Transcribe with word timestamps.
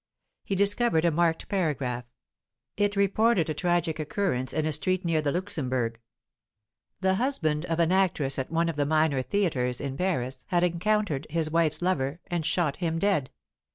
He 0.43 0.55
discovered 0.55 1.05
a 1.05 1.11
marked 1.11 1.47
paragraph. 1.47 2.05
It 2.75 2.95
reported 2.95 3.51
a 3.51 3.53
tragic 3.53 3.99
occurrence 3.99 4.51
in 4.51 4.65
a 4.65 4.73
street 4.73 5.05
near 5.05 5.21
the 5.21 5.31
Luxembourg. 5.31 5.99
The 7.01 7.13
husband 7.21 7.65
of 7.65 7.79
an 7.79 7.91
actress 7.91 8.39
at 8.39 8.49
one 8.49 8.67
of 8.67 8.77
the 8.77 8.85
minor 8.87 9.21
theatres 9.21 9.79
in 9.79 9.95
Paris 9.95 10.45
had 10.49 10.63
encountered 10.63 11.27
his 11.29 11.51
wife's 11.51 11.83
lover, 11.83 12.19
and 12.31 12.43
shot 12.43 12.77
him 12.77 12.97
dead. 12.97 13.29